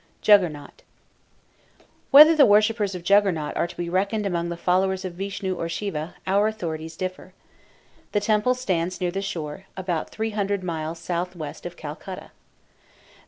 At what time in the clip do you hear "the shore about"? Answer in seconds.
9.11-10.09